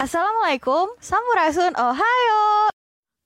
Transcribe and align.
Assalamualaikum, 0.00 0.96
Sampurasun, 0.96 1.76
Ohayo. 1.76 2.72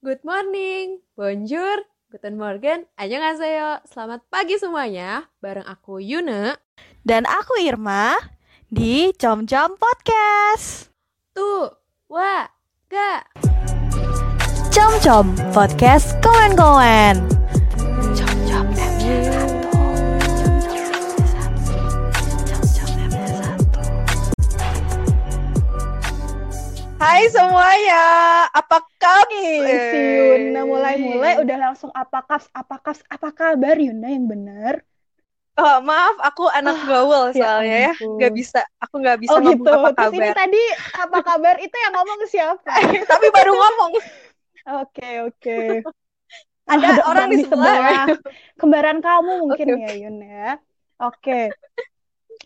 Good 0.02 0.26
morning, 0.26 0.98
bonjour, 1.15 1.86
guten 2.10 2.35
morgen, 2.35 2.90
annyeonghaseyo. 2.98 3.78
Selamat 3.86 4.27
pagi 4.27 4.59
semuanya, 4.59 5.31
bareng 5.39 5.71
aku 5.71 6.03
Yuna. 6.03 6.59
Dan 7.07 7.31
aku 7.31 7.63
Irma 7.63 8.19
di 8.75 9.15
Com 9.15 9.47
Com 9.47 9.79
Podcast. 9.79 10.91
Tuh, 11.31 11.71
wah, 12.11 12.51
gak. 12.91 13.31
Com 14.75 14.99
Com 14.99 15.27
Podcast 15.54 16.18
Komen-komen. 16.27 17.22
Com 18.18 18.34
Com 18.50 19.54
Hai 27.05 27.23
semuanya, 27.34 27.96
apa 28.58 28.76
kabar? 29.03 29.75
Si 29.90 29.96
Yuna 30.14 30.61
mulai-mulai 30.72 31.32
udah 31.43 31.57
langsung 31.64 31.90
apa 32.03 32.19
kaps, 32.29 32.47
apa 32.61 32.77
kaps, 32.85 33.01
apa 33.15 33.29
kabar 33.41 33.77
Yuna 33.87 34.07
yang 34.15 34.27
bener? 34.33 34.75
Oh, 35.59 35.77
maaf, 35.89 36.17
aku 36.29 36.43
anak 36.59 36.77
Ah, 36.77 36.89
gaul 36.89 37.31
ya 37.39 37.45
soalnya 37.45 37.77
ya. 37.85 37.89
ampun. 37.89 38.21
Gak 38.21 38.33
bisa, 38.39 38.59
aku 38.83 38.95
gak 39.07 39.19
bisa 39.23 39.37
Oh 39.37 39.39
ngomong 39.45 39.69
gitu. 39.69 39.71
apa 39.79 39.91
Terus 39.97 40.12
ini 40.19 40.29
kabar. 40.29 40.35
tadi 40.39 40.59
apa 41.03 41.19
kabar 41.29 41.55
itu 41.65 41.77
yang 41.85 41.93
ngomong 41.97 42.21
siapa? 42.33 42.73
Tapi 43.11 43.27
baru 43.34 43.53
ngomong. 43.55 43.93
Oke 44.67 45.21
oke. 45.27 45.53
Ada 46.73 46.89
orang 47.11 47.31
di 47.39 47.45
sebelah. 47.51 48.09
Kembaran 48.61 48.98
kamu 49.07 49.31
mungkin 49.43 49.69
Oke, 49.69 49.81
ya 49.83 49.89
Yun 50.01 50.17
ya. 50.33 50.59
Oke. 51.03 51.33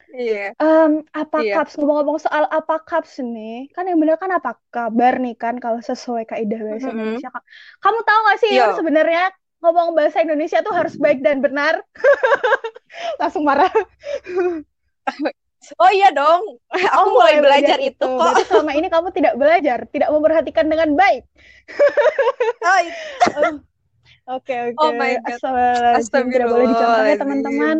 Iya. 0.08 0.56
Em, 0.56 0.92
apa 1.12 1.38
Iya. 1.44 1.52
kaps 1.60 1.76
ngomong-ngomong 1.76 2.16
soal 2.16 2.48
apa 2.48 2.80
kaps 2.80 3.20
nih? 3.20 3.68
Kan 3.76 3.84
yang 3.92 4.00
bener 4.00 4.16
kan 4.16 4.32
apa 4.32 4.56
kabar 4.72 5.20
nih 5.20 5.36
kan 5.36 5.60
kalau 5.60 5.78
sesuai 5.84 6.24
kaidah 6.24 6.60
bahasa 6.64 6.88
Mm-mm. 6.88 6.96
Indonesia 6.96 7.28
kan. 7.28 7.42
Kamu 7.84 7.98
tahu 8.08 8.20
gak 8.32 8.38
sih 8.40 8.52
Yo. 8.56 8.66
sebenarnya 8.72 9.22
ngomong 9.60 9.88
bahasa 9.92 10.22
Indonesia 10.24 10.58
tuh 10.64 10.72
harus 10.72 10.94
baik 10.96 11.20
dan 11.20 11.44
benar? 11.44 11.82
Langsung 13.20 13.44
marah. 13.44 13.68
Oh 15.76 15.90
iya 15.92 16.08
dong. 16.14 16.56
Aku 16.72 16.96
Oh, 16.96 17.04
mulai 17.18 17.42
belajar 17.44 17.76
itu 17.82 18.00
kok. 18.00 18.16
Berarti 18.16 18.44
selama 18.48 18.72
ini 18.78 18.88
kamu 18.88 19.08
tidak 19.12 19.34
belajar, 19.36 19.78
tidak 19.92 20.08
memperhatikan 20.14 20.66
dengan 20.70 20.88
baik. 20.96 21.22
Oh. 22.64 22.80
Oh, 23.38 23.52
Oke, 24.38 24.52
oke. 24.72 24.76
Oh 24.76 24.92
my 24.92 25.16
God. 25.24 25.40
Astagfirullahaladzim. 25.98 26.32
Tidak 26.32 26.48
boleh 26.48 26.66
dicontoh 26.68 27.04
ya, 27.04 27.16
Astagfirullahaladzim. 27.16 27.20
teman-teman. 27.20 27.76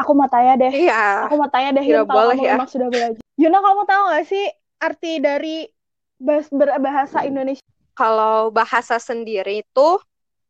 Aku, 0.00 0.12
mau 0.16 0.28
tanya 0.28 0.56
deh. 0.56 0.72
Iya. 0.72 1.28
Aku 1.28 1.36
mau 1.36 1.50
tanya 1.52 1.70
deh, 1.76 1.84
Tidak 1.84 2.04
Yun, 2.04 2.08
kalau 2.08 2.32
kamu 2.32 2.42
ya. 2.44 2.54
memang 2.56 2.70
sudah 2.70 2.88
belajar. 2.88 3.22
Yuna, 3.36 3.58
kamu 3.60 3.82
tahu 3.84 4.02
gak 4.12 4.26
sih 4.28 4.44
arti 4.82 5.12
dari 5.20 5.56
bahas, 6.20 6.46
berbahasa 6.48 7.18
Indonesia? 7.26 7.64
Kalau 7.92 8.48
bahasa 8.48 8.96
sendiri 8.96 9.60
itu 9.60 9.88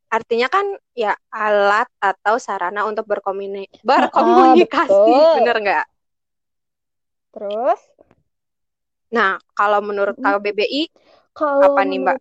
artinya 0.07 0.45
kan 0.45 0.63
ya 0.93 1.17
alat 1.33 1.89
atau 1.97 2.37
sarana 2.37 2.85
untuk 2.85 3.09
berkomuni 3.09 3.65
berkomunikasi, 3.89 4.93
betul. 4.93 5.33
bener 5.41 5.55
nggak? 5.59 5.85
Terus, 7.33 7.81
Nah, 9.13 9.37
kalau 9.53 9.79
menurut. 9.85 10.17
KBBI 10.17 10.89
kalau 11.37 11.77
apa 11.77 11.81
nih, 11.85 12.01
Mbak? 12.01 12.17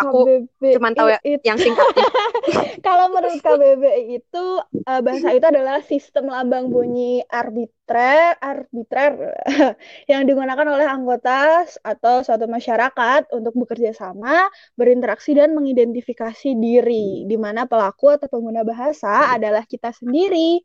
Aku 0.00 0.20
KBBI 0.24 0.72
cuman 0.76 0.92
tahu 0.96 1.08
ya- 1.12 1.22
itu- 1.24 1.44
yang 1.44 1.58
singkatnya. 1.60 2.06
Kalau 2.86 3.06
menurut 3.12 3.38
KBBI 3.44 4.02
itu 4.16 4.44
eh, 4.88 5.00
bahasa 5.04 5.28
itu 5.36 5.46
adalah 5.46 5.78
sistem 5.84 6.24
lambang 6.32 6.72
bunyi 6.72 7.20
arbitrer, 7.28 8.36
arbitrer 8.40 9.12
yang 10.10 10.22
digunakan 10.24 10.66
oleh 10.66 10.86
anggota 10.88 11.64
atau 11.84 12.24
suatu 12.24 12.46
masyarakat 12.48 13.28
untuk 13.36 13.52
bekerja 13.60 13.92
sama, 13.92 14.48
berinteraksi 14.78 15.36
dan 15.36 15.52
mengidentifikasi 15.52 16.50
diri, 16.56 17.28
di 17.28 17.36
mana 17.36 17.68
pelaku 17.68 18.16
atau 18.16 18.26
pengguna 18.32 18.64
bahasa 18.64 19.36
adalah 19.36 19.62
kita 19.68 19.92
sendiri. 19.92 20.60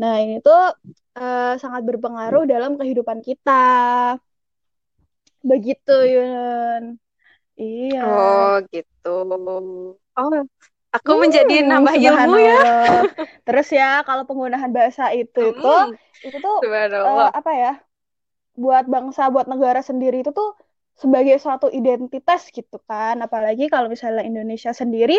Nah, 0.00 0.18
ini 0.22 0.42
tuh 0.42 0.74
eh, 1.18 1.54
sangat 1.62 1.82
berpengaruh 1.86 2.44
dalam 2.48 2.74
kehidupan 2.80 3.20
kita. 3.22 3.60
Begitu, 5.44 5.92
Yun. 6.14 6.82
Iya. 7.62 8.00
Oh, 8.02 8.60
gitu. 8.72 9.08
Oh, 10.18 10.34
aku 10.96 11.10
Hmm, 11.10 11.22
menjadi 11.22 11.54
nambah 11.70 11.94
ilmu 12.06 12.32
ya. 12.48 12.56
Terus 13.46 13.66
ya, 13.78 13.84
kalau 14.06 14.22
penggunaan 14.28 14.70
bahasa 14.76 15.02
itu 15.20 15.40
Hmm, 15.40 15.96
itu 16.26 16.36
tuh 16.44 16.56
subhanallah. 16.62 17.32
apa 17.38 17.50
ya? 17.62 17.70
Buat 18.62 18.84
bangsa, 18.94 19.22
buat 19.34 19.46
negara 19.52 19.80
sendiri 19.90 20.16
itu 20.24 20.32
tuh 20.40 20.48
sebagai 21.02 21.36
suatu 21.44 21.66
identitas 21.80 22.40
gitu 22.56 22.76
kan. 22.88 23.16
Apalagi 23.26 23.64
kalau 23.72 23.88
misalnya 23.94 24.22
Indonesia 24.30 24.72
sendiri, 24.82 25.14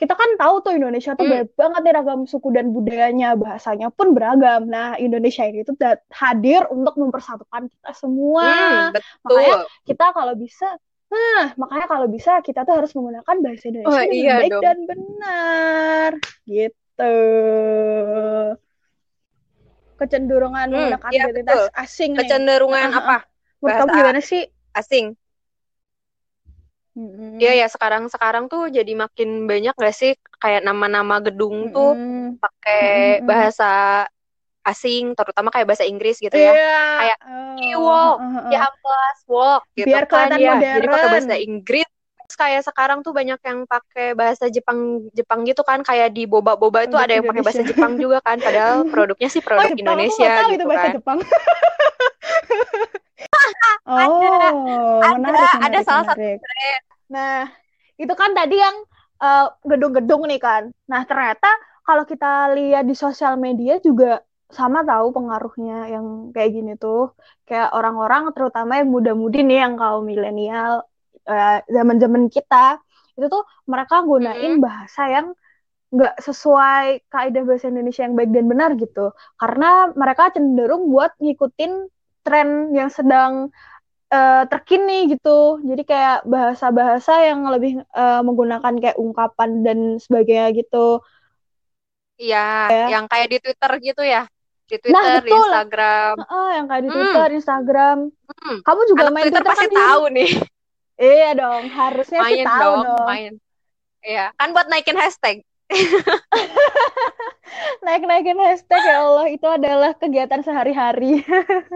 kita 0.00 0.14
kan 0.20 0.30
tahu 0.40 0.54
tuh 0.64 0.72
Indonesia 0.78 1.12
tuh 1.20 1.24
Hmm. 1.24 1.30
banyak 1.30 1.48
banget 1.60 1.80
nih 1.86 1.94
ragam 1.98 2.20
suku 2.32 2.48
dan 2.56 2.66
budayanya, 2.76 3.26
bahasanya 3.42 3.86
pun 3.96 4.08
beragam. 4.16 4.60
Nah, 4.74 4.96
Indonesia 5.04 5.44
ini 5.50 5.60
tuh 5.68 5.76
hadir 6.22 6.62
untuk 6.74 6.94
mempersatukan 7.02 7.62
kita 7.72 7.90
semua. 8.02 8.44
Hmm, 8.44 8.92
Makanya 9.26 9.54
betul. 9.54 9.70
kita 9.88 10.04
kalau 10.16 10.34
bisa, 10.38 10.66
nah 11.10 11.44
makanya 11.58 11.86
kalau 11.90 12.06
bisa 12.06 12.38
kita 12.46 12.62
tuh 12.62 12.74
harus 12.78 12.92
menggunakan 12.94 13.36
bahasa 13.42 13.64
Indonesia 13.66 13.90
Oh, 13.90 14.02
dengan 14.06 14.14
iya 14.14 14.34
baik 14.38 14.52
dong. 14.54 14.62
dan 14.64 14.78
benar, 14.86 16.10
gitu. 16.46 17.14
Kecenderungan 19.98 20.66
Hmm, 20.70 20.72
menggunakan 20.72 21.10
iya, 21.12 21.24
identitas 21.28 21.60
betul. 21.60 21.76
asing 21.76 22.10
nih. 22.16 22.18
Kecenderungan 22.24 22.88
ah, 22.88 22.98
apa? 23.04 23.16
Menurut 23.60 23.76
kamu 23.84 23.90
gimana 24.00 24.20
sih? 24.24 24.42
Asing. 24.72 25.06
Iya 27.40 27.52
ya, 27.64 27.66
sekarang-sekarang 27.72 28.44
tuh 28.52 28.68
jadi 28.68 28.92
makin 28.92 29.48
banyak 29.48 29.72
gak 29.76 29.94
sih 29.96 30.12
kayak 30.40 30.60
nama-nama 30.64 31.20
gedung 31.24 31.72
tuh 31.72 31.96
pakai 32.40 33.20
bahasa 33.24 33.68
asing, 34.64 35.16
terutama 35.16 35.48
kayak 35.48 35.66
bahasa 35.68 35.88
Inggris 35.88 36.20
gitu 36.20 36.36
ya. 36.36 36.52
Iya. 36.52 36.76
Kayak 37.00 37.18
Oh, 37.76 37.84
walk, 37.84 38.16
ah. 38.20 38.48
campus 38.48 39.18
walk 39.28 39.62
gitu 39.76 39.86
Biar 39.92 40.04
kan 40.08 40.32
kelihatan 40.32 40.38
ya. 40.40 40.54
Jadi 40.78 40.86
pakai 40.86 41.08
modern. 41.08 41.14
bahasa 41.14 41.34
Inggris. 41.36 41.88
Terus 42.30 42.36
kayak 42.38 42.62
sekarang 42.62 42.98
tuh 43.02 43.10
banyak 43.10 43.40
yang 43.42 43.58
pakai 43.66 44.14
bahasa 44.14 44.46
Jepang 44.46 45.10
Jepang 45.10 45.42
gitu 45.42 45.66
kan 45.66 45.82
kayak 45.82 46.14
di 46.14 46.30
boba-boba 46.30 46.86
itu 46.86 46.94
Untuk 46.94 47.02
ada 47.02 47.12
yang 47.18 47.26
pakai 47.26 47.42
bahasa. 47.42 47.62
Jepang 47.66 47.92
juga 47.98 48.18
kan 48.22 48.38
padahal 48.38 48.86
produknya 48.94 49.28
sih 49.28 49.42
Oh, 49.42 49.46
produk 49.50 49.66
Jepang, 49.74 49.74
aku 49.74 49.82
Indonesia 49.82 50.30
tahu 50.30 50.50
gitu 50.54 50.54
itu 50.54 50.66
bahasa 50.70 50.86
kan. 50.86 50.94
Jepang. 50.94 51.18
Oh, 53.90 55.02
ada, 55.02 55.18
menarik, 55.18 55.50
ada 55.50 55.58
menarik, 55.58 55.82
salah 55.86 56.04
satu 56.06 56.18
menarik. 56.22 56.38
brand. 56.38 56.82
Nah, 57.10 57.38
itu 57.98 58.14
kan 58.14 58.30
tadi 58.38 58.56
yang 58.62 58.76
eh, 59.18 59.46
gedung-gedung 59.66 60.22
nih 60.30 60.40
kan. 60.40 60.62
Nah, 60.86 61.02
ternyata 61.02 61.50
kalau 61.82 62.04
kita 62.06 62.54
lihat 62.54 62.86
di 62.86 62.94
sosial 62.94 63.34
media 63.34 63.82
juga 63.82 64.22
sama 64.58 64.78
tahu 64.88 65.06
pengaruhnya 65.16 65.74
yang 65.94 66.06
kayak 66.34 66.50
gini 66.56 66.70
tuh. 66.82 66.98
Kayak 67.48 67.68
orang-orang 67.78 68.22
terutama 68.34 68.72
yang 68.80 68.88
muda-mudi 68.94 69.38
nih 69.48 69.58
yang 69.64 69.74
kaum 69.80 70.02
milenial 70.10 70.72
eh, 71.30 71.58
zaman-zaman 71.76 72.24
kita 72.34 72.56
itu 73.16 73.26
tuh 73.34 73.42
mereka 73.72 73.94
gunain 74.08 74.52
Mm-mm. 74.52 74.64
bahasa 74.64 75.00
yang 75.14 75.26
nggak 75.94 76.14
sesuai 76.26 76.86
kaidah 77.12 77.42
bahasa 77.48 77.66
Indonesia 77.72 78.02
yang 78.06 78.16
baik 78.18 78.30
dan 78.36 78.46
benar 78.52 78.70
gitu. 78.82 79.00
Karena 79.40 79.66
mereka 80.02 80.22
cenderung 80.34 80.82
buat 80.94 81.12
ngikutin 81.22 81.72
tren 82.26 82.48
yang 82.78 82.90
sedang 82.98 83.32
eh, 84.14 84.42
terkini 84.52 84.92
gitu. 85.12 85.60
Jadi 85.68 85.82
kayak 85.90 86.16
bahasa-bahasa 86.28 87.12
yang 87.28 87.40
lebih 87.54 87.72
eh, 87.84 88.20
menggunakan 88.26 88.74
kayak 88.82 88.98
ungkapan 89.00 89.50
dan 89.66 89.78
sebagainya 90.04 90.48
gitu. 90.58 91.02
Iya, 92.22 92.38
yang 92.92 93.04
kayak 93.10 93.28
di 93.32 93.36
Twitter 93.42 93.70
gitu 93.86 94.02
ya. 94.14 94.20
Di. 94.72 94.88
Nah, 94.88 95.00
Twitter, 95.00 95.18
di 95.18 95.24
betul. 95.26 95.40
Instagram. 95.42 96.14
Heeh, 96.20 96.48
yang 96.52 96.66
kayak 96.66 96.80
di 96.80 96.86
Hmm. 96.86 96.96
Twitter, 96.96 97.28
Instagram. 97.32 97.98
Hmm. 98.30 98.58
Kamu 98.62 98.80
juga 98.86 99.02
Anak 99.02 99.12
main 99.12 99.24
Twitter 99.24 99.42
Twitter 99.42 99.50
pasti 99.50 99.66
kan, 99.66 99.76
tahu 99.76 100.02
nih. 100.10 100.30
Iya 101.00 101.30
dong, 101.32 101.64
harusnya 101.66 102.20
sih 102.20 102.36
Main 102.36 102.44
tahu 102.44 102.60
dong, 102.60 102.84
dong. 102.84 103.06
main. 103.08 103.32
Iya, 104.00 104.36
kan 104.36 104.52
buat 104.52 104.68
naikin 104.68 104.94
hashtag. 104.94 105.40
Naik-naikin 107.80 108.36
hashtag 108.36 108.82
ya 108.84 108.96
Allah, 109.00 109.26
itu 109.26 109.46
adalah 109.48 109.96
kegiatan 109.96 110.40
sehari-hari. 110.40 111.24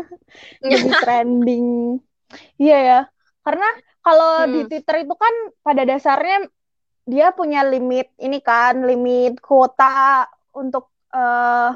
Jadi 0.62 0.88
trending. 0.94 1.98
Iya 2.56 2.78
ya. 2.78 3.00
Karena 3.40 3.68
kalau 4.00 4.44
di 4.46 4.60
Hmm. 4.60 4.68
Twitter 4.68 4.96
itu 5.02 5.14
kan 5.16 5.34
pada 5.60 5.82
dasarnya 5.82 6.44
dia 7.04 7.32
punya 7.32 7.64
limit 7.64 8.12
ini 8.16 8.38
kan, 8.40 8.84
limit 8.84 9.40
kuota 9.40 10.28
untuk 10.52 10.92
eh, 11.10 11.70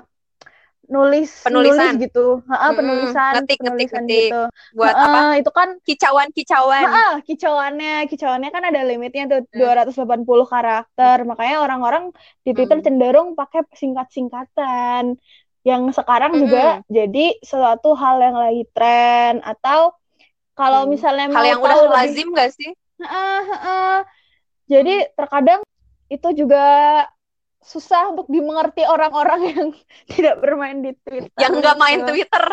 nulis 0.95 1.31
Penulisan. 1.45 1.95
nulis 1.95 2.03
gitu. 2.05 2.43
Heeh, 2.51 2.71
Mm-mm. 2.71 2.77
penulisan, 2.79 3.35
Ngetik, 3.35 3.59
ngetik, 3.65 3.89
penulisan 3.89 3.93
ngetik. 3.95 4.33
gitu. 4.33 4.41
Buat 4.77 4.97
Heeh, 4.97 5.07
apa? 5.07 5.21
itu 5.41 5.51
kan 5.59 5.69
Kicauan-kicauan. 5.87 6.85
Heeh, 6.85 7.11
kicauannya, 7.29 8.07
kicauannya 8.11 8.51
kan 8.55 8.63
ada 8.71 8.81
limitnya 8.89 9.25
tuh 9.33 9.41
Hmm. 9.53 9.59
280 9.59 10.47
karakter. 10.47 11.17
Makanya 11.31 11.57
orang-orang 11.65 12.05
di 12.47 12.51
Twitter 12.57 12.79
Hmm. 12.79 12.87
cenderung 12.87 13.29
pakai 13.39 13.61
singkat-singkatan. 13.81 15.05
Yang 15.69 15.83
sekarang 15.99 16.33
juga 16.43 16.59
Mm-mm. 16.63 16.85
jadi 16.87 17.25
suatu 17.51 17.89
hal 17.99 18.17
yang 18.27 18.37
lagi 18.39 18.63
tren 18.75 19.43
atau 19.43 19.81
kalau 20.59 20.87
Hmm. 20.87 20.95
misalnya 20.95 21.27
Hal 21.35 21.45
yang 21.51 21.61
udah 21.63 21.79
lebih 21.83 21.93
lazim 21.99 22.27
gak 22.35 22.51
sih? 22.55 22.71
Heeh, 23.03 23.39
heeh. 23.51 23.95
Jadi 24.73 24.95
terkadang 25.19 25.61
itu 26.13 26.29
juga 26.41 26.65
susah 27.61 28.15
untuk 28.15 28.27
dimengerti 28.31 28.83
orang-orang 28.87 29.41
yang 29.53 29.69
tidak 30.13 30.39
bermain 30.41 30.79
di 30.81 30.93
Twitter 31.05 31.37
Yang 31.37 31.53
nggak 31.61 31.77
main 31.77 31.99
gitu. 32.01 32.09
Twitter. 32.15 32.45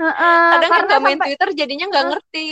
Heeh, 0.00 0.48
Kadang 0.54 0.70
yang 0.70 0.86
nggak 0.86 1.02
main 1.02 1.16
sampai 1.16 1.28
Twitter 1.28 1.48
jadinya 1.56 1.86
nggak 1.90 2.06
ngerti. 2.12 2.48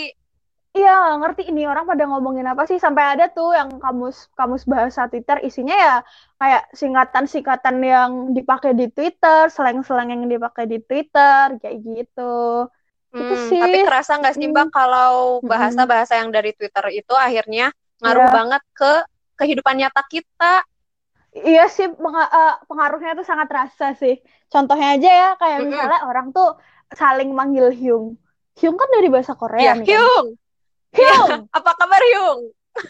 iya 0.72 0.94
nggak 0.94 1.18
ngerti 1.24 1.42
ini 1.50 1.66
orang 1.66 1.88
pada 1.88 2.04
ngomongin 2.06 2.46
apa 2.46 2.62
sih 2.68 2.78
sampai 2.78 3.16
ada 3.16 3.26
tuh 3.32 3.50
yang 3.50 3.80
kamus 3.82 4.30
kamus 4.38 4.62
bahasa 4.62 5.08
Twitter 5.10 5.40
isinya 5.42 5.74
ya 5.74 5.94
kayak 6.38 6.70
singkatan-singkatan 6.70 7.76
yang 7.82 8.10
dipakai 8.30 8.76
di 8.76 8.86
Twitter, 8.92 9.48
slang-slang 9.50 10.12
yang 10.14 10.22
dipakai 10.28 10.70
di 10.70 10.78
Twitter 10.78 11.56
kayak 11.58 11.76
gitu. 11.82 12.68
Itu 13.10 13.34
Hmm, 13.34 13.48
sih. 13.48 13.58
tapi 13.58 13.78
kerasa 13.82 14.20
nggak 14.20 14.34
sih 14.36 14.46
Mbak 14.46 14.66
Hmm. 14.68 14.74
kalau 14.74 15.12
Mm-mm. 15.40 15.48
bahasa-bahasa 15.50 16.12
yang 16.20 16.30
dari 16.30 16.52
Twitter 16.52 16.84
itu 16.92 17.14
akhirnya 17.16 17.72
ngaruh 17.98 18.22
Iya. 18.22 18.30
banget 18.30 18.62
ke 18.76 18.92
kehidupan 19.34 19.74
nyata 19.80 20.02
kita? 20.06 20.54
Iya 21.48 21.60
sih 21.76 21.86
eh, 22.36 22.48
pengaruhnya 22.68 23.10
tuh 23.18 23.26
sangat 23.30 23.46
terasa 23.50 23.84
sih. 24.00 24.14
Contohnya 24.52 24.86
aja 24.94 25.08
ya 25.20 25.26
kayak 25.40 25.58
misalnya 25.68 25.98
orang 26.08 26.26
tuh 26.36 26.46
saling 27.00 27.28
manggil 27.38 27.66
Hyung. 27.78 28.06
Hyung 28.58 28.76
kan 28.80 28.88
dari 28.94 29.06
bahasa 29.14 29.34
Korea 29.40 29.66
Ya, 29.66 29.72
nih 29.78 29.88
kan. 29.94 30.02
Hyung, 30.02 30.26
Hyung, 30.96 31.34
apa 31.58 31.70
kabar 31.78 32.02
Hyung? 32.10 32.40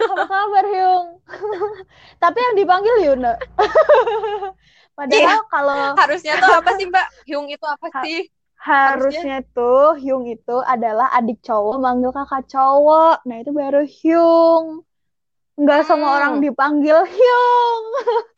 apa 0.08 0.24
kabar 0.32 0.64
Hyung? 0.72 1.06
Tapi 2.22 2.38
yang 2.44 2.54
dipanggil 2.60 2.94
Yuna. 3.06 3.32
Padahal 4.98 5.36
Iya. 5.36 5.40
kalau 5.52 5.82
Harusnya 5.98 6.32
tuh 6.42 6.50
apa 6.58 6.70
sih 6.76 6.84
Mbak? 6.90 7.06
Hyung 7.26 7.46
itu 7.54 7.64
apa 7.74 7.88
Ha- 7.94 8.00
sih? 8.02 8.16
harusnya 8.68 9.34
tuh 9.54 9.78
Hyung 10.02 10.24
itu 10.34 10.52
adalah 10.74 11.06
adik 11.18 11.38
cowok 11.46 11.76
manggil 11.84 12.10
kakak 12.18 12.42
cowok. 12.52 13.14
Nah, 13.28 13.36
itu 13.42 13.50
baru 13.60 13.78
Hyung. 13.96 14.66
Nggak 15.58 15.82
semua 15.84 16.08
Hmm. 16.08 16.16
orang 16.16 16.34
dipanggil 16.38 16.98
Hyung. 17.02 17.84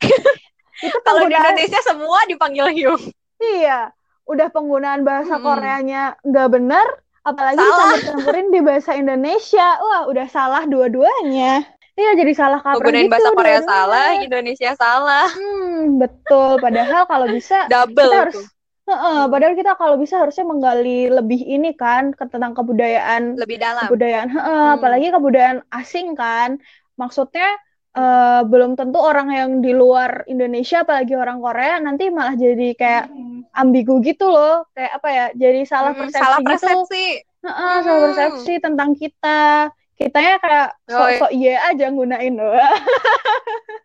Itu 0.81 0.97
Kalau 0.99 1.21
di 1.21 1.29
penggunaan 1.29 1.45
Indonesia 1.53 1.81
semua 1.85 2.19
dipanggil 2.25 2.67
Hyung. 2.73 3.03
Iya, 3.37 3.93
udah 4.25 4.49
penggunaan 4.49 5.01
bahasa 5.01 5.37
Mm-mm. 5.37 5.45
Koreanya 5.45 6.03
nggak 6.23 6.49
benar, 6.51 6.87
apalagi 7.21 7.57
Salah. 7.59 7.69
dicampur-campurin 7.69 8.47
di 8.49 8.61
bahasa 8.61 8.93
Indonesia. 8.95 9.67
Wah, 9.79 10.03
udah 10.07 10.27
salah 10.27 10.65
dua-duanya. 10.65 11.65
Iya, 11.93 12.11
jadi 12.17 12.33
salah 12.33 12.59
kaprah 12.59 12.81
Menggunain 12.81 13.05
gitu 13.05 13.13
bahasa 13.13 13.31
Korea 13.31 13.61
salah, 13.61 14.09
Indonesia 14.19 14.71
salah. 14.73 15.29
Hmm, 15.29 16.01
betul. 16.01 16.57
Padahal 16.57 17.05
kalau 17.05 17.27
bisa 17.29 17.69
Double 17.69 18.01
kita 18.01 18.17
harus 18.17 18.37
tuh. 18.37 18.47
Heeh, 18.91 19.23
padahal 19.29 19.55
kita 19.55 19.73
kalau 19.77 19.95
bisa 19.95 20.19
harusnya 20.19 20.43
menggali 20.43 21.07
lebih 21.07 21.39
ini 21.39 21.71
kan 21.73 22.11
tentang 22.11 22.59
kebudayaan 22.59 23.39
Lebih 23.39 23.61
dalam. 23.61 23.87
kebudayaan 23.87 24.29
heeh, 24.29 24.65
Hmm. 24.67 24.75
apalagi 24.75 25.07
kebudayaan 25.13 25.59
asing 25.71 26.19
kan. 26.19 26.59
Maksudnya 27.01 27.49
eh, 27.97 28.41
belum 28.51 28.77
tentu 28.79 28.99
orang 29.01 29.29
yang 29.33 29.51
di 29.65 29.73
luar 29.73 30.29
Indonesia 30.29 30.85
apalagi 30.85 31.15
orang 31.17 31.39
Korea 31.41 31.81
nanti 31.81 32.05
malah 32.13 32.37
jadi 32.37 32.69
kayak 32.77 33.05
ambigu 33.57 33.95
gitu 34.05 34.29
loh. 34.31 34.69
Kayak 34.77 34.93
apa 35.01 35.09
ya? 35.11 35.27
Jadi 35.35 35.61
salah 35.67 35.93
persepsi 35.97 36.21
salah 36.23 36.39
gitu. 36.39 36.49
persepsi. 36.49 37.05
Heeh, 37.41 37.75
salah 37.83 37.99
Hmm. 37.99 38.07
persepsi 38.13 38.53
tentang 38.61 38.91
kita. 38.95 39.41
Kitanya 39.99 40.35
kayak 40.41 40.69
sok-sok 40.89 41.31
iya 41.37 41.55
aja 41.69 41.87
gunain 41.93 42.35
loh. 42.37 42.57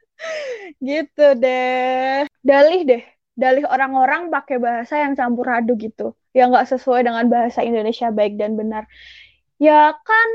Gitu 0.82 1.26
deh. 1.42 2.26
Dalih 2.42 2.82
deh. 2.90 3.04
Dalih 3.36 3.66
orang-orang 3.68 4.32
pakai 4.32 4.58
bahasa 4.64 5.04
yang 5.04 5.14
campur 5.20 5.48
aduk 5.52 5.78
gitu. 5.86 6.16
Yang 6.32 6.48
nggak 6.56 6.68
sesuai 6.78 7.02
dengan 7.08 7.26
bahasa 7.28 7.60
Indonesia 7.68 8.08
baik 8.12 8.40
dan 8.40 8.56
benar. 8.56 8.88
Ya 9.60 9.92
kan 10.08 10.30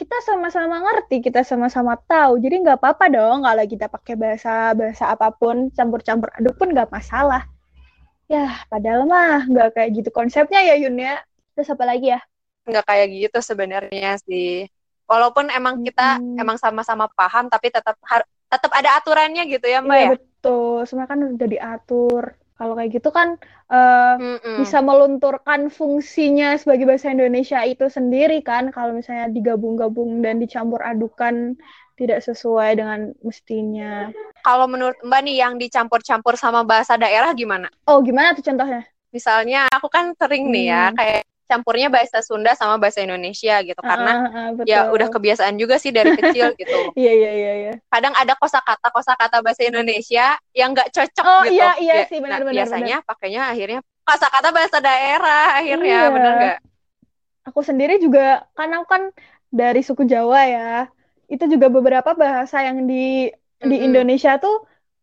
kita 0.00 0.16
sama-sama 0.28 0.76
ngerti, 0.84 1.16
kita 1.26 1.40
sama-sama 1.50 1.94
tahu. 2.10 2.32
Jadi 2.42 2.54
nggak 2.62 2.78
apa-apa 2.82 3.04
dong 3.16 3.38
kalau 3.46 3.64
kita 3.72 3.86
pakai 3.94 4.14
bahasa 4.22 4.52
bahasa 4.80 5.04
apa 5.14 5.28
pun, 5.40 5.56
campur-campur 5.76 6.28
aduk 6.38 6.54
pun 6.58 6.68
nggak 6.74 6.90
masalah. 6.96 7.42
Ya, 8.32 8.64
padahal 8.72 9.02
mah 9.12 9.44
nggak 9.50 9.68
kayak 9.76 9.90
gitu 9.96 10.10
konsepnya 10.18 10.60
ya 10.68 10.74
Yun 10.82 10.96
ya. 10.98 11.14
Terus 11.54 11.68
apa 11.74 11.84
lagi 11.90 12.06
ya? 12.14 12.20
Nggak 12.68 12.84
kayak 12.88 13.06
gitu 13.12 13.38
sebenarnya 13.44 14.10
sih. 14.26 14.64
Walaupun 15.10 15.52
emang 15.52 15.74
kita 15.84 16.02
Mm-mm. 16.16 16.36
emang 16.40 16.56
sama-sama 16.56 17.04
paham, 17.12 17.44
tapi 17.52 17.68
tetap 17.68 17.96
tetap 18.48 18.72
ada 18.72 18.90
aturannya 18.98 19.42
gitu 19.52 19.66
ya 19.68 19.78
Mbak 19.84 19.98
Iya 19.98 20.04
ya. 20.04 20.10
betul, 20.12 20.74
sebenarnya 20.88 21.10
kan 21.12 21.20
udah 21.36 21.48
diatur. 21.54 22.24
Kalau 22.54 22.72
kayak 22.78 22.90
gitu 22.96 23.10
kan 23.10 23.34
eh, 23.72 24.14
Mm-mm. 24.20 24.54
bisa 24.60 24.78
melunturkan 24.78 25.66
fungsinya 25.68 26.54
sebagai 26.54 26.86
bahasa 26.86 27.10
Indonesia 27.10 27.58
itu 27.66 27.86
sendiri 27.90 28.38
kan. 28.46 28.70
Kalau 28.70 28.94
misalnya 28.94 29.26
digabung-gabung 29.30 30.22
dan 30.22 30.38
dicampur 30.38 30.78
adukan 30.82 31.58
tidak 31.98 32.22
sesuai 32.26 32.78
dengan 32.78 33.10
mestinya. 33.22 34.10
Kalau 34.46 34.66
menurut 34.70 34.98
Mbak 35.02 35.20
nih 35.26 35.36
yang 35.42 35.54
dicampur-campur 35.58 36.34
sama 36.38 36.62
bahasa 36.66 36.94
daerah 36.98 37.30
gimana? 37.34 37.70
Oh, 37.88 37.98
gimana 38.06 38.32
tuh 38.36 38.44
contohnya? 38.44 38.80
Misalnya 39.14 39.70
aku 39.70 39.86
kan 39.86 40.10
sering 40.18 40.50
nih 40.50 40.64
ya 40.74 40.82
Hmm. 40.90 40.96
kayak 40.98 41.22
campurnya 41.50 41.88
bahasa 41.92 42.18
Sunda 42.24 42.52
sama 42.58 42.76
bahasa 42.82 43.00
Indonesia 43.04 43.60
gitu 43.66 43.80
karena 43.84 44.10
Ah, 44.10 44.26
ah, 44.26 44.30
ah, 44.36 44.52
ya 44.64 44.88
betul. 44.88 44.88
udah 44.94 45.08
kebiasaan 45.12 45.56
juga 45.60 45.76
sih 45.82 45.92
dari 45.94 46.12
kecil 46.16 46.52
gitu. 46.60 46.94
Iya, 46.98 47.10
iya, 47.18 47.28
iya, 47.38 47.50
iya. 47.60 47.70
Kadang 47.92 48.14
ada 48.18 48.34
kosakata 48.34 48.88
kosakata 48.90 49.36
bahasa 49.44 49.62
Indonesia 49.62 50.34
yang 50.50 50.74
nggak 50.74 50.90
cocok 50.90 51.28
Oh, 51.28 51.42
gitu. 51.46 51.54
iya, 51.54 51.64
iya 51.82 51.94
Ya, 51.94 52.04
sih, 52.08 52.18
benar, 52.24 52.40
nah, 52.40 52.40
benar, 52.48 52.66
biasanya 52.66 52.94
pakainya 53.06 53.40
akhirnya 53.52 53.78
kosakata 54.06 54.48
bahasa 54.56 54.78
daerah 54.86 55.40
akhirnya 55.60 55.94
Iya. 55.94 56.10
bener 56.14 56.30
nggak? 56.38 56.56
Aku 57.48 57.60
sendiri 57.68 57.92
juga 58.04 58.20
karena 58.56 58.74
aku 58.80 58.86
kan 58.94 59.02
dari 59.58 59.78
suku 59.88 60.02
Jawa 60.12 60.38
ya. 60.54 60.60
Itu 61.32 61.44
juga 61.52 61.66
beberapa 61.76 62.10
bahasa 62.22 62.56
yang 62.68 62.78
di 62.90 62.94
di 63.70 63.74
Mm-mm. 63.74 63.84
Indonesia 63.86 64.30
tuh 64.42 64.54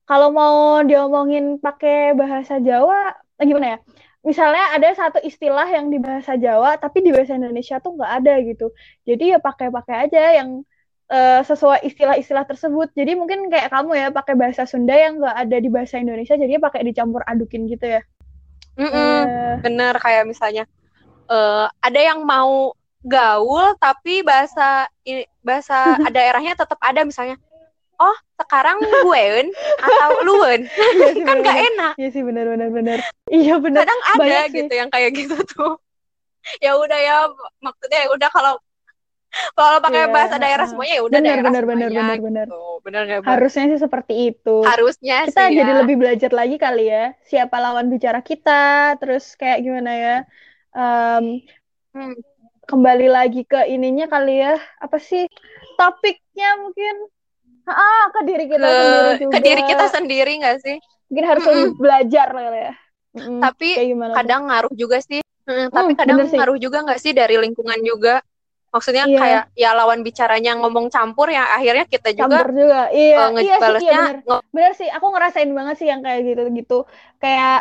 kalau 0.07 0.27
mau 0.39 0.55
diomongin 0.89 1.43
pakai 1.65 1.93
bahasa 2.21 2.53
Jawa, 2.67 2.95
eh, 3.39 3.45
gimana 3.49 3.67
ya? 3.73 3.77
Misalnya 4.21 4.77
ada 4.77 4.89
satu 4.93 5.17
istilah 5.25 5.65
yang 5.65 5.89
di 5.89 5.97
bahasa 5.97 6.37
Jawa, 6.37 6.77
tapi 6.77 7.01
di 7.01 7.09
bahasa 7.09 7.33
Indonesia 7.33 7.81
tuh 7.81 7.97
nggak 7.97 8.11
ada 8.21 8.33
gitu. 8.45 8.69
Jadi 9.05 9.33
ya 9.33 9.39
pakai-pakai 9.41 9.95
aja 10.09 10.21
yang 10.37 10.61
eh, 11.09 11.41
sesuai 11.41 11.81
istilah-istilah 11.89 12.45
tersebut. 12.45 12.93
Jadi 12.93 13.17
mungkin 13.17 13.49
kayak 13.49 13.73
kamu 13.73 13.91
ya 13.97 14.07
pakai 14.13 14.37
bahasa 14.37 14.69
Sunda 14.69 14.93
yang 14.93 15.17
nggak 15.17 15.37
ada 15.47 15.57
di 15.57 15.69
bahasa 15.73 15.97
Indonesia, 15.97 16.37
jadi 16.37 16.61
pakai 16.61 16.85
dicampur 16.85 17.25
adukin 17.25 17.65
gitu 17.65 17.97
ya. 17.97 18.01
Mm-mm. 18.77 19.25
Eh, 19.25 19.53
Bener 19.65 19.93
kayak 19.97 20.23
misalnya 20.29 20.63
eh, 21.27 21.65
ada 21.81 21.99
yang 21.99 22.23
mau 22.23 22.77
gaul 23.01 23.73
tapi 23.81 24.21
bahasa 24.21 24.85
bahasa 25.41 25.97
daerahnya 26.15 26.53
tetap 26.53 26.77
ada 26.77 27.01
misalnya. 27.01 27.41
Oh, 28.01 28.17
sekarang 28.41 28.81
gueun 28.81 29.47
atau 29.77 30.09
lueun. 30.25 30.65
iya 30.97 31.05
sih, 31.13 31.21
kan 31.21 31.37
bener-bener. 31.37 31.69
enak. 31.69 31.93
Iya 32.01 32.09
sih 32.09 32.23
benar-benar 32.25 32.69
benar. 32.73 32.97
Iya 33.29 33.53
benar. 33.61 33.81
Kadang 33.85 34.01
ada 34.01 34.17
Banyak 34.17 34.43
sih. 34.49 34.57
gitu 34.65 34.73
yang 34.73 34.89
kayak 34.89 35.11
gitu 35.13 35.35
tuh. 35.45 35.73
Ya 36.57 36.73
udah 36.73 36.97
ya 36.97 37.17
maksudnya 37.61 37.99
ya 38.01 38.09
udah 38.17 38.29
kalau 38.33 38.57
kalau 39.53 39.77
pakai 39.77 40.09
Iya, 40.09 40.11
bahasa 40.11 40.35
daerah 40.41 40.65
semuanya 40.65 40.93
ya 40.97 41.03
udah 41.05 41.17
Benar, 41.21 41.29
daerah 41.29 41.43
benar, 41.45 41.63
benar, 41.69 41.87
semuanya 41.87 42.01
benar, 42.01 42.17
benar. 42.25 42.45
gitu. 42.49 42.61
Bener 42.81 43.01
Mbak? 43.05 43.29
Harusnya 43.29 43.63
sih 43.69 43.79
seperti 43.85 44.13
itu. 44.33 44.55
Harusnya 44.65 45.17
Kita 45.29 45.41
sih 45.47 45.55
jadi 45.61 45.71
ya. 45.71 45.77
lebih 45.85 45.95
belajar 46.01 46.31
lagi 46.33 46.57
kali 46.57 46.83
ya. 46.89 47.05
Siapa 47.29 47.55
lawan 47.61 47.93
bicara 47.93 48.25
kita, 48.25 48.97
terus 48.97 49.37
kayak 49.37 49.61
gimana 49.61 49.91
ya? 49.93 50.15
Em, 50.73 51.45
Hmm. 51.93 52.15
kembali 52.65 53.07
lagi 53.11 53.43
ke 53.45 53.69
ininya 53.69 54.09
kali 54.09 54.41
ya. 54.41 54.57
Apa 54.81 54.97
sih 54.97 55.29
topiknya 55.77 56.57
mungkin? 56.57 56.95
Ah, 57.67 58.03
ke 58.13 58.19
diri 58.27 58.43
kita 58.51 58.67
ke, 58.67 58.75
sendiri 58.79 59.09
juga. 59.21 59.33
ke 59.33 59.37
diri 59.45 59.61
kita 59.69 59.85
sendiri 59.91 60.31
nggak 60.41 60.57
sih? 60.65 60.77
Mungkin 61.09 61.25
harus 61.29 61.43
Mm-mm. 61.43 61.49
lebih 61.49 61.65
belajar 61.81 62.27
kali 62.35 62.57
ya. 62.67 62.71
Mm-mm. 63.17 63.39
Tapi 63.43 63.69
kadang 64.15 64.41
ngaruh 64.49 64.73
juga 64.77 64.97
sih. 65.01 65.21
Hmm, 65.47 65.67
tapi 65.73 65.91
Hmm, 65.91 65.97
kadang 65.97 66.21
bener 66.21 66.25
sih. 66.33 66.43
ngaruh 66.43 66.57
juga 66.61 66.77
nggak 66.85 66.99
sih 67.01 67.11
dari 67.17 67.35
lingkungan 67.41 67.79
juga. 67.81 68.21
Maksudnya 68.71 69.05
Iya. 69.05 69.19
kayak 69.19 69.51
ya 69.57 69.75
lawan 69.75 69.99
bicaranya 70.05 70.55
ngomong 70.61 70.87
campur 70.93 71.27
yang 71.33 71.43
akhirnya 71.43 71.85
kita 71.89 72.15
juga 72.15 72.39
campur 72.39 72.47
juga. 72.59 72.77
Iya, 72.97 73.17
eh, 73.17 73.29
iya 73.41 73.53
sih, 73.65 73.75
iya 73.83 73.93
nge- 74.27 74.45
Bener 74.55 74.71
sih, 74.79 74.87
aku 74.95 75.05
ngerasain 75.13 75.51
banget 75.57 75.75
sih 75.79 75.87
yang 75.91 76.01
kayak 76.05 76.19
gitu-gitu. 76.27 76.73
Kayak 77.21 77.51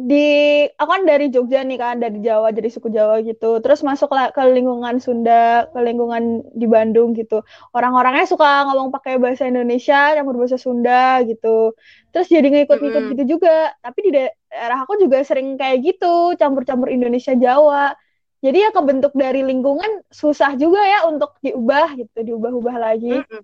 di, 0.00 0.24
aku 0.72 0.88
kan 0.88 1.02
dari 1.04 1.28
Jogja 1.28 1.62
nih 1.62 1.78
kan, 1.78 2.00
dari 2.00 2.18
Jawa, 2.24 2.50
dari 2.50 2.72
suku 2.72 2.88
Jawa 2.88 3.20
gitu. 3.22 3.60
Terus 3.60 3.84
masuk 3.84 4.10
ke 4.12 4.42
lingkungan 4.50 4.98
Sunda, 4.98 5.68
ke 5.68 5.78
lingkungan 5.78 6.42
di 6.56 6.66
Bandung 6.66 7.12
gitu. 7.12 7.44
Orang-orangnya 7.76 8.24
suka 8.24 8.66
ngomong 8.72 8.90
pakai 8.90 9.20
bahasa 9.20 9.46
Indonesia, 9.46 10.16
campur 10.16 10.40
bahasa 10.40 10.58
Sunda 10.58 11.20
gitu. 11.22 11.76
Terus 12.10 12.26
jadi 12.26 12.48
ngikut-ngikut 12.50 13.02
Mm-mm. 13.04 13.12
gitu 13.14 13.36
juga. 13.38 13.70
Tapi 13.78 13.98
di 14.08 14.10
daerah 14.16 14.78
aku 14.82 14.96
juga 14.96 15.22
sering 15.22 15.54
kayak 15.60 15.78
gitu, 15.84 16.34
campur-campur 16.40 16.88
Indonesia 16.88 17.36
Jawa. 17.36 17.94
Jadi 18.42 18.58
ya 18.58 18.70
kebentuk 18.74 19.14
dari 19.14 19.46
lingkungan 19.46 20.02
susah 20.10 20.58
juga 20.58 20.82
ya 20.82 21.06
untuk 21.06 21.38
diubah 21.46 21.94
gitu, 21.94 22.18
diubah-ubah 22.26 22.76
lagi. 22.80 23.22
Mm-mm. 23.22 23.42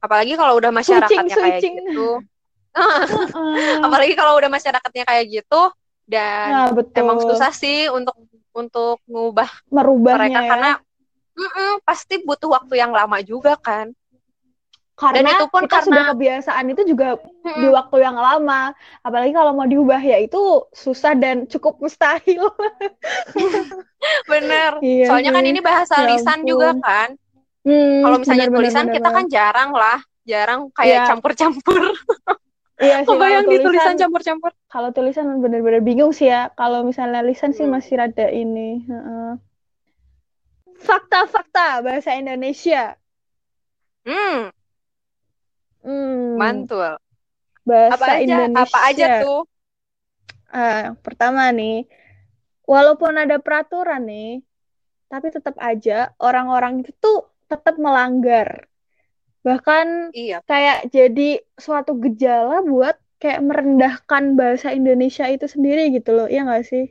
Apalagi 0.00 0.34
kalau 0.34 0.56
udah 0.56 0.72
masyarakatnya 0.72 1.36
kayak 1.36 1.62
switching. 1.62 1.76
gitu. 1.78 2.24
Apalagi 3.80 4.14
kalau 4.14 4.36
udah 4.36 4.48
masyarakatnya 4.48 5.04
kayak 5.04 5.24
gitu 5.32 5.62
dan 6.04 6.48
Nah, 6.50 6.68
betul. 6.70 7.02
emang 7.02 7.18
susah 7.20 7.50
sih 7.50 7.86
untuk 7.86 8.14
untuk 8.50 8.98
ngubah 9.04 9.46
merubahnya 9.68 10.26
mereka 10.26 10.40
ya. 10.40 10.50
karena 10.50 10.70
pasti 11.80 12.18
butuh 12.20 12.50
waktu 12.52 12.74
yang 12.76 12.90
lama 12.90 13.18
juga 13.20 13.54
kan. 13.56 13.94
Karena 14.92 15.32
itu 15.32 15.48
pun 15.48 15.64
kita 15.64 15.72
karena- 15.72 15.86
sudah 15.86 16.04
kebiasaan 16.12 16.64
itu 16.68 16.82
juga 16.84 17.16
di 17.40 17.64
Mm-mm. 17.64 17.72
waktu 17.72 17.96
yang 18.00 18.12
lama. 18.14 18.76
Apalagi 19.00 19.32
kalau 19.32 19.56
mau 19.56 19.64
diubah 19.64 19.96
ya 19.96 20.20
itu 20.20 20.36
susah 20.70 21.16
dan 21.16 21.48
cukup 21.48 21.80
mustahil. 21.80 22.52
Bener. 24.30 24.76
Iya 24.80 25.08
Soalnya 25.08 25.32
kan 25.32 25.44
ini 25.46 25.60
bahasa 25.60 25.94
Ya 25.98 26.06
lisan 26.06 26.44
ampun. 26.44 26.48
juga 26.48 26.68
kan. 26.78 27.08
Hmm, 27.60 28.00
Kalau 28.02 28.16
misalnya 28.18 28.46
benar, 28.46 28.58
tulisan 28.60 28.84
benar 28.84 28.94
kita 28.94 29.08
kan 29.08 29.16
banget. 29.16 29.32
jarang 29.32 29.70
lah, 29.72 29.98
jarang 30.22 30.60
kayak 30.70 30.96
Iya. 30.96 31.08
campur-campur. 31.08 31.80
Iya 32.80 32.96
sih, 33.04 33.12
Kebayang 33.12 33.44
di 33.52 33.56
tulisan 33.64 33.94
campur-campur. 34.00 34.52
kalau 34.72 34.88
tulisan 34.96 35.26
benar-benar 35.44 35.82
bingung 35.88 36.12
sih 36.18 36.28
ya. 36.34 36.40
Kalau 36.58 36.80
misalnya 36.88 37.20
lisan 37.28 37.52
sih 37.56 37.66
Hmm. 37.66 37.74
masih 37.74 37.94
rada 38.00 38.26
ini. 38.42 38.60
heeh. 38.90 39.30
Fakta-fakta 40.86 41.66
bahasa 41.86 42.10
Indonesia. 42.22 42.82
Hmm, 44.06 44.50
Hmm, 45.84 46.36
mantul. 46.40 46.92
bahasa 47.68 47.94
Apa 47.96 48.06
aja? 48.20 48.24
Indonesia. 48.24 48.62
Apa 48.66 48.78
aja 48.90 49.06
tuh? 49.20 49.38
Yang 50.52 50.96
pertama 51.06 51.42
nih, 51.54 51.86
walaupun 52.72 53.14
ada 53.22 53.36
peraturan 53.44 54.02
nih, 54.06 54.42
tapi 55.12 55.28
tetap 55.36 55.56
aja 55.60 56.14
orang-orang 56.20 56.72
itu 56.82 56.92
tuh 57.04 57.18
tetap 57.50 57.74
melanggar. 57.84 58.69
Bahkan 59.40 60.12
Iya. 60.12 60.44
kayak 60.44 60.92
jadi 60.92 61.40
suatu 61.56 61.96
gejala 61.96 62.60
buat 62.60 62.96
kayak 63.16 63.40
merendahkan 63.40 64.36
bahasa 64.36 64.72
Indonesia 64.72 65.28
itu 65.28 65.44
sendiri 65.44 65.92
gitu 65.92 66.12
loh, 66.12 66.28
iya 66.28 66.44
nggak 66.44 66.64
sih? 66.64 66.88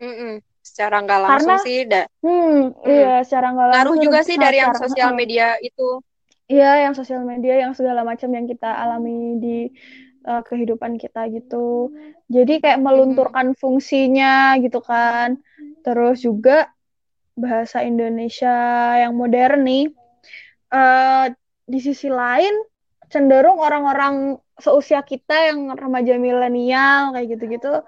Mm-mm. 0.00 0.40
Secara 0.62 1.02
nggak 1.02 1.20
langsung 1.20 1.52
Karena- 1.52 1.64
sih, 1.64 1.78
da- 1.84 2.08
Hmm, 2.22 2.72
iya, 2.86 3.20
secara 3.26 3.46
nggak 3.52 3.66
ngaruh 3.68 3.76
langsung 3.92 3.98
juga 4.00 4.18
lebih 4.20 4.28
sih 4.28 4.36
dari 4.38 4.56
yang 4.62 4.74
sosial 4.76 5.10
media 5.12 5.46
itu. 5.60 5.88
Iya, 6.48 6.70
yang 6.88 6.94
sosial 6.94 7.22
media, 7.24 7.54
yang 7.64 7.72
segala 7.72 8.04
macam 8.04 8.28
yang 8.28 8.44
kita 8.44 8.68
alami 8.68 9.40
di 9.40 9.58
uh, 10.28 10.42
kehidupan 10.44 11.00
kita 11.00 11.28
gitu. 11.32 11.90
Jadi 12.28 12.60
kayak 12.60 12.82
melunturkan 12.82 13.56
fungsinya 13.56 14.56
gitu 14.60 14.84
kan. 14.84 15.40
Terus 15.82 16.20
juga 16.22 16.68
bahasa 17.32 17.80
Indonesia 17.82 18.52
yang 19.00 19.16
modern 19.16 19.64
nih, 19.64 19.84
uh, 20.72 21.28
di 21.62 21.78
sisi 21.78 22.08
lain 22.08 22.64
cenderung 23.12 23.60
orang-orang 23.60 24.40
seusia 24.56 25.04
kita 25.04 25.52
yang 25.52 25.68
remaja 25.76 26.16
milenial 26.16 27.12
kayak 27.12 27.36
gitu-gitu, 27.36 27.84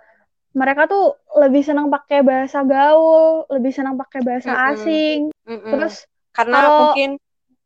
mereka 0.53 0.85
tuh 0.85 1.17
lebih 1.35 1.65
senang 1.65 1.89
pakai 1.89 2.21
bahasa 2.21 2.61
gaul, 2.63 3.49
lebih 3.49 3.73
senang 3.73 3.97
pakai 3.97 4.21
bahasa 4.21 4.53
Mm-mm. 4.53 4.69
asing. 4.77 5.21
Mm-mm. 5.49 5.73
Terus 5.73 6.05
Karena 6.31 6.57
kalau- 6.61 6.79
mungkin 6.93 7.11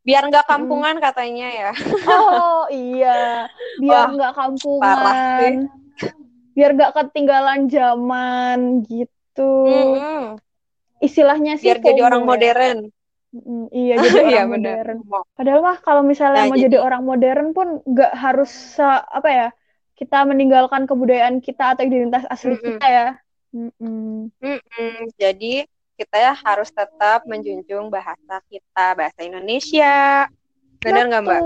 biar 0.06 0.22
nggak 0.30 0.46
kampungan 0.48 0.96
katanya 1.02 1.48
ya. 1.52 1.70
Oh 2.08 2.64
iya, 2.72 3.50
biar 3.76 4.08
nggak 4.16 4.32
kampungan, 4.32 5.68
biar 6.56 6.70
nggak 6.78 6.92
ketinggalan 6.96 7.68
zaman 7.68 8.86
gitu. 8.88 9.52
Mm-mm. 9.68 10.38
Istilahnya 10.98 11.60
sih 11.60 11.74
Biar 11.74 11.82
jadi 11.82 12.00
orang 12.06 12.22
ya. 12.22 12.28
modern. 12.28 12.78
Mm, 13.44 13.66
iya, 13.70 13.94
jadi 14.02 14.18
Iya 14.18 14.42
orang 14.42 14.48
benar. 14.54 14.84
modern. 14.86 14.98
Padahal 15.38 15.60
mah 15.62 15.76
kalau 15.86 16.02
misalnya 16.02 16.42
Nah, 16.42 16.48
mau 16.50 16.56
jadi- 16.58 16.64
jadi 16.66 16.78
orang 16.82 17.02
modern 17.06 17.46
pun 17.56 17.68
nggak 17.86 18.12
harus 18.14 18.50
se- 18.50 19.04
apa 19.18 19.28
ya, 19.30 19.46
kita 19.98 20.16
meninggalkan 20.30 20.82
kebudayaan 20.86 21.38
kita 21.42 21.74
atau 21.74 21.82
identitas 21.86 22.24
asli 22.30 22.54
Mm-mm. 22.54 22.64
kita 22.78 22.86
ya. 22.86 23.08
Mm-mm. 23.54 24.30
Mm-mm. 24.42 24.94
Jadi 25.18 25.66
kita 25.98 26.16
ya 26.16 26.32
harus 26.46 26.70
tetap 26.70 27.26
menjunjung 27.26 27.90
bahasa 27.90 28.38
kita, 28.46 28.86
bahasa 28.94 29.20
Indonesia. 29.26 30.26
Benar 30.78 31.04
nggak 31.10 31.22
Mbak? 31.26 31.40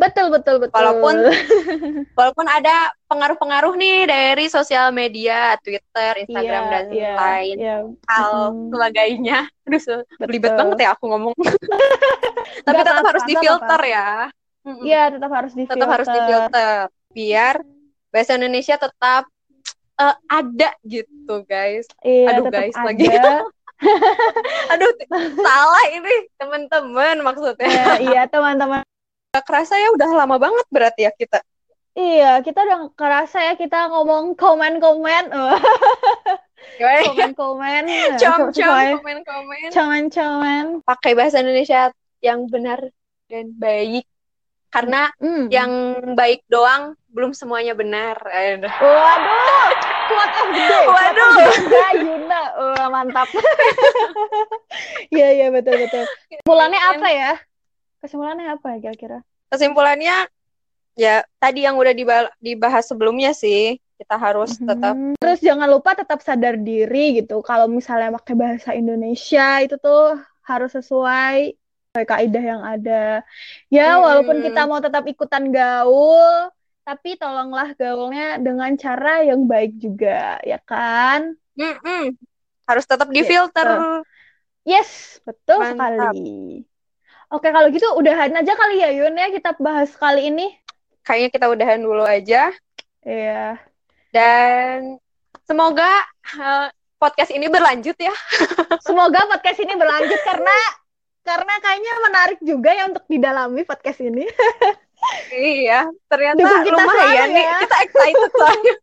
Betul, 0.00 0.26
betul, 0.32 0.56
betul. 0.58 0.72
Walaupun- 0.72 1.20
Walaupun 2.18 2.46
ada 2.48 2.76
pengaruh-pengaruh 3.06 3.74
nih 3.76 4.08
dari 4.08 4.46
sosial 4.48 4.88
media, 4.90 5.54
Twitter, 5.60 6.24
Instagram, 6.24 6.64
Iya, 6.64 6.72
dan 6.72 6.84
iya, 6.90 7.12
lain 7.14 7.56
iya. 7.58 7.76
hal 8.08 8.32
Mm-mm. 8.50 8.70
sebagainya. 8.72 9.38
Aduh, 9.68 9.80
belibet 10.18 10.52
banget 10.56 10.78
ya 10.80 10.88
aku 10.96 11.04
ngomong. 11.06 11.34
Tapi 12.64 12.72
Nggak 12.72 12.80
tetap 12.80 12.94
apa-apa, 12.94 13.08
harus 13.10 13.24
difilter 13.24 13.80
apa-apa. 13.80 13.86
ya. 13.86 14.08
Iya, 14.80 15.02
tetap 15.12 15.30
harus 15.32 15.52
Tetap 15.54 15.88
harus 15.88 16.08
difilter. 16.08 16.48
difilter. 16.48 16.82
Biar 17.08 17.54
bahasa 18.08 18.32
Indonesia 18.34 18.76
tetap 18.76 19.22
eh, 19.98 20.16
ada 20.26 20.70
gitu, 20.82 21.34
guys. 21.44 21.84
Iya, 22.00 22.26
Aduh, 22.32 22.44
tetap 22.48 22.62
guys, 22.64 22.76
lagi. 22.78 23.04
Aduh, 24.74 24.92
salah 25.38 25.84
ini 25.94 26.12
teman-teman 26.34 27.16
maksudnya. 27.22 27.68
Ya, 27.70 27.94
iya 28.02 28.22
teman-teman. 28.26 28.82
Gak 29.30 29.44
kerasa 29.46 29.78
ya 29.78 29.94
udah 29.94 30.10
lama 30.24 30.36
banget 30.40 30.66
berarti 30.72 31.06
ya 31.06 31.12
kita. 31.14 31.38
Iya, 31.98 32.42
kita 32.46 32.62
udah 32.62 32.80
kerasa 32.94 33.42
ya 33.42 33.54
kita 33.58 33.90
ngomong 33.90 34.38
komen-komen. 34.38 35.30
Komen-komen. 36.78 37.82
Com-com, 38.22 38.54
Sesuai- 38.54 38.98
komen-komen. 38.98 39.68
Komen-komen. 39.74 40.64
Pakai 40.86 41.12
bahasa 41.18 41.42
Indonesia 41.42 41.90
yang 42.22 42.46
benar 42.46 42.82
dan 43.26 43.54
baik. 43.54 44.06
Karena 44.68 45.08
Hmm. 45.16 45.48
yang 45.48 45.70
baik 46.12 46.44
doang 46.44 46.92
belum 47.08 47.32
semuanya 47.32 47.72
benar. 47.72 48.20
Aduh. 48.20 48.68
Waduh, 48.68 49.68
kuat 50.06 50.30
gede. 50.52 50.80
Waduh. 50.84 51.30
Kuat 51.66 51.94
Yuna. 51.96 52.42
Wah, 52.54 52.88
mantap. 52.92 53.28
Iya, 55.08 55.28
iya 55.34 55.46
betul-betul. 55.48 56.04
Kesimpulannya 56.28 56.80
apa 56.80 57.08
ya? 57.08 57.32
Kesimpulannya 57.98 58.46
apa 58.54 58.66
ya 58.76 58.78
kira-kira? 58.78 59.18
Kesimpulannya 59.48 60.16
ya 60.94 61.14
tadi 61.40 61.64
yang 61.64 61.80
udah 61.80 61.94
diba- 61.96 62.32
dibahas 62.38 62.84
sebelumnya 62.86 63.32
sih. 63.32 63.80
Kita 63.98 64.14
harus 64.14 64.54
tetap 64.54 64.94
Mhm. 64.94 65.18
Terus 65.18 65.42
jangan 65.42 65.66
lupa 65.66 65.98
tetap 65.98 66.22
sadar 66.22 66.54
diri 66.54 67.18
gitu. 67.18 67.42
Kalau 67.42 67.66
misalnya 67.66 68.14
pakai 68.14 68.34
bahasa 68.38 68.70
Indonesia 68.70 69.58
itu 69.58 69.74
tuh 69.74 70.14
harus 70.46 70.70
sesuai 70.70 71.57
kaidah 72.04 72.44
yang 72.44 72.62
ada. 72.62 73.22
Ya, 73.66 73.96
Hmm. 73.96 74.04
walaupun 74.04 74.42
kita 74.42 74.66
mau 74.66 74.78
tetap 74.78 75.02
ikutan 75.06 75.48
gaul, 75.48 76.50
tapi 76.82 77.16
tolonglah 77.16 77.74
gaulnya 77.74 78.36
dengan 78.38 78.74
cara 78.74 79.24
yang 79.24 79.44
baik 79.44 79.76
juga, 79.76 80.38
ya 80.42 80.58
kan? 80.60 81.34
Mm-mm. 81.54 82.14
harus 82.64 82.84
tetap 82.84 83.08
difilter. 83.08 84.04
Yes, 84.62 85.18
betul 85.24 85.64
Mantap. 85.64 86.12
sekali. 86.12 86.62
Oke, 87.28 87.48
kalau 87.48 87.72
gitu 87.72 87.88
udahan 87.96 88.28
aja 88.30 88.52
kali 88.52 88.80
ya 88.80 88.92
Yun 88.92 89.16
ya 89.16 89.32
kita 89.32 89.56
bahas 89.56 89.88
kali 89.96 90.28
ini. 90.28 90.52
Kayaknya 91.00 91.28
kita 91.32 91.46
udahan 91.48 91.80
dulu 91.80 92.04
aja. 92.04 92.52
Iya. 93.00 93.56
Dan 94.12 95.00
semoga 95.44 95.88
eh, 96.36 96.68
podcast 97.00 97.32
ini 97.32 97.48
berlanjut 97.48 97.96
ya. 97.96 98.12
Semoga 98.84 99.24
podcast 99.28 99.60
ini 99.60 99.72
berlanjut 99.72 100.20
karena 100.20 100.56
karena 101.28 101.54
kayaknya 101.60 101.92
menarik 102.00 102.38
juga 102.40 102.70
ya 102.72 102.84
untuk 102.88 103.04
didalami 103.04 103.60
podcast 103.62 104.00
ini. 104.00 104.24
iya, 105.34 105.84
ternyata 106.06 106.40
Dukung 106.40 106.64
kita 106.64 106.74
lumayan 106.74 106.96
selalu 106.96 107.28
nih. 107.30 107.44
ya. 107.44 107.56
Kita 107.60 107.76
excited 107.84 108.30
soalnya. 108.40 108.74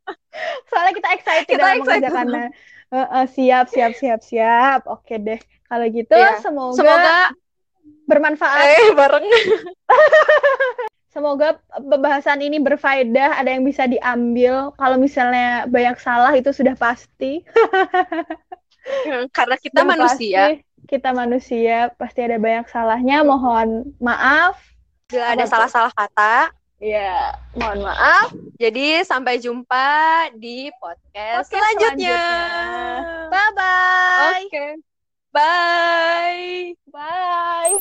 Soalnya 0.66 0.94
kita 0.94 1.10
excited 1.12 1.46
Kita 1.46 1.58
dalam 1.58 1.74
excited. 1.74 1.84
mengerjakannya. 2.06 2.48
Heeh, 2.86 3.26
siap, 3.28 3.66
siap, 3.68 3.92
siap, 3.94 4.20
siap. 4.22 4.82
Oke 4.86 5.18
deh. 5.18 5.42
Kalau 5.66 5.86
gitu 5.88 6.14
Iya. 6.14 6.38
semoga, 6.40 6.78
Semoga 6.78 7.18
bermanfaat. 8.06 8.66
eh 8.70 8.88
bareng. 8.94 9.26
Semoga 11.10 11.56
pembahasan 11.72 12.44
ini 12.44 12.60
berfaedah, 12.60 13.40
ada 13.40 13.48
yang 13.50 13.64
bisa 13.64 13.88
diambil. 13.88 14.76
Kalau 14.76 15.00
misalnya 15.00 15.64
banyak 15.66 15.96
salah 15.98 16.36
itu 16.36 16.52
sudah 16.52 16.76
pasti. 16.76 17.40
Karena 19.32 19.56
kita 19.56 19.80
Sudah 19.80 19.88
manusia. 19.88 20.44
pasti. 20.52 20.75
Kita 20.86 21.18
manusia, 21.18 21.90
pasti 21.98 22.22
ada 22.22 22.38
banyak 22.38 22.70
salahnya. 22.70 23.26
Mohon 23.26 23.90
maaf. 23.98 24.62
Bila 25.10 25.34
ada 25.34 25.46
salah-salah 25.50 25.94
kata. 25.94 26.54
Ya, 26.78 27.34
mohon 27.56 27.88
maaf. 27.88 28.30
Jadi 28.62 29.02
sampai 29.08 29.40
jumpa 29.42 30.30
di 30.38 30.70
podcast, 30.78 31.48
Podcast 31.48 31.50
selanjutnya. 31.50 32.22
Bye-bye. 33.32 34.44
Oke. 34.46 34.66
Bye. 35.34 36.76
Bye. 36.92 37.76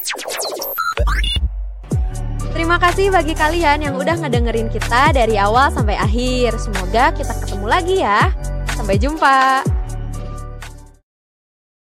Terima 2.54 2.78
kasih 2.78 3.10
bagi 3.10 3.34
kalian 3.34 3.82
yang 3.82 3.94
udah 3.98 4.14
ngedengerin 4.14 4.70
kita 4.70 5.10
dari 5.10 5.34
awal 5.36 5.74
sampai 5.74 5.98
akhir. 5.98 6.54
Semoga 6.62 7.10
kita 7.10 7.34
ketemu 7.42 7.66
lagi 7.66 7.96
ya. 7.98 8.30
Sampai 8.78 8.94
jumpa. 8.94 9.66